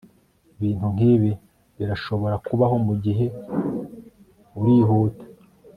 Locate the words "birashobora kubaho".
1.77-2.75